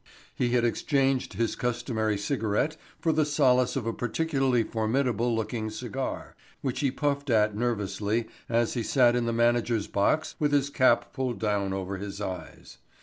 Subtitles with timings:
[0.33, 6.35] He had exchanged his customary cigarette for the solace of a particularly formidable looking cigar
[6.61, 11.13] which he puffed at nervously as he sat in the manager's box with his cap
[11.13, 12.79] pulled down over his eyes.